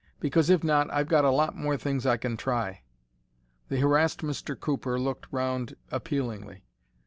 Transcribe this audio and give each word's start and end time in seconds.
Because 0.19 0.49
if 0.49 0.63
not 0.63 0.91
I've 0.91 1.07
got 1.07 1.25
a 1.25 1.29
lot 1.29 1.55
more 1.55 1.77
things 1.77 2.07
I 2.07 2.17
can 2.17 2.35
try." 2.35 2.81
The 3.69 3.77
harassed 3.79 4.21
Mr. 4.23 4.59
Cooper 4.59 4.99
looked 4.99 5.27
around 5.31 5.75
appealingly. 5.91 6.63